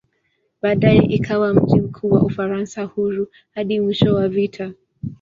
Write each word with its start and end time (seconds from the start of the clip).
Baadaye 0.61 1.01
ikawa 1.03 1.53
mji 1.53 1.81
mkuu 1.81 2.09
wa 2.11 2.21
"Ufaransa 2.21 2.83
Huru" 2.83 3.27
hadi 3.53 3.79
mwisho 3.79 4.15
wa 4.15 4.27
vita. 4.27 4.73